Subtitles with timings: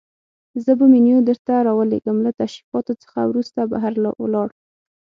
[0.63, 3.93] زه به منیو درته راولېږم، له تشریفاتو څخه وروسته بهر
[4.23, 4.49] ولاړ.